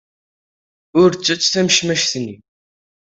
Ur 1.01 1.09
ttett 1.13 1.43
tamecmact-nni! 1.53 2.35